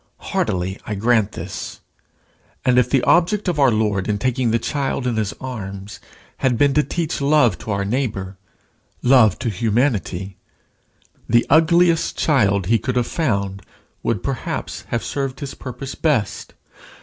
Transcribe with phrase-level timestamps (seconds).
[0.31, 1.79] Heartily I grant this.
[2.65, 5.99] And if the object of our Lord in taking the child in his arms
[6.37, 8.35] had been to teach love to our neighbour,
[9.03, 10.37] love to humanity,
[11.29, 13.61] the ugliest child he could have found,
[14.01, 16.55] would, perhaps, have served his purpose best.